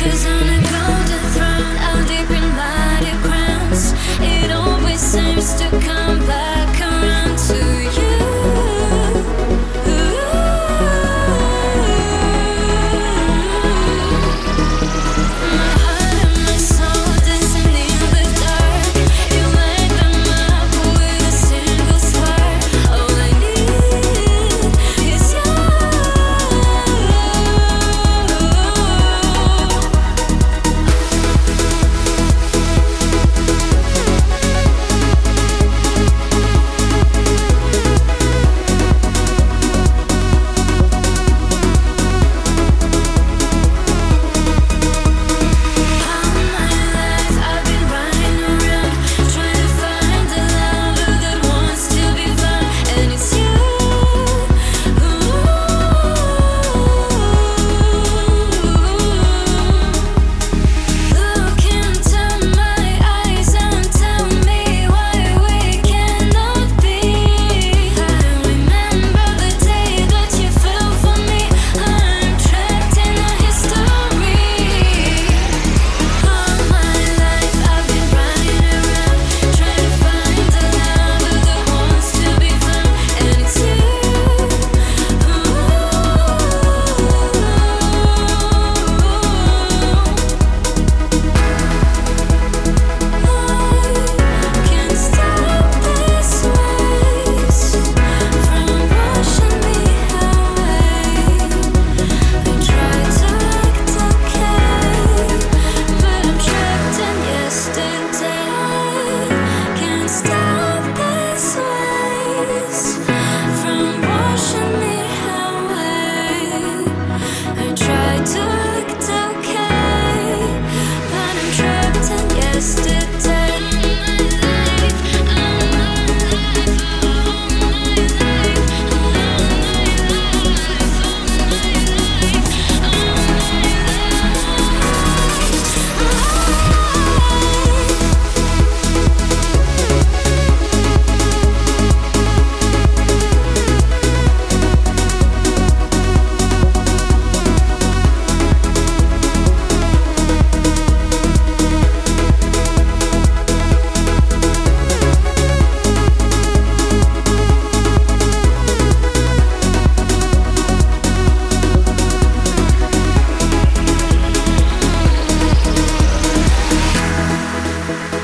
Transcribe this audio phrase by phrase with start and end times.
[0.00, 0.89] Cause I'm a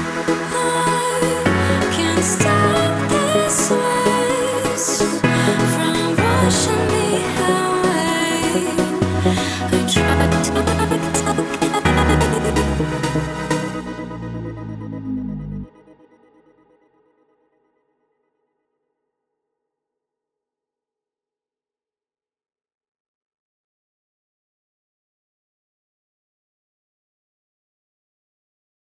[0.00, 0.57] Oh,